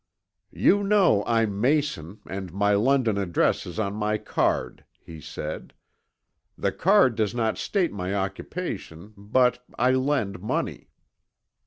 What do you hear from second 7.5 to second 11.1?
state my occupation, but I lend money."